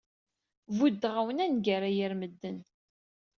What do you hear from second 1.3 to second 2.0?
angar a